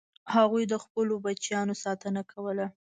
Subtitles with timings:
[0.35, 2.65] هغوی د خپلو بچیانو ساتنه کوله.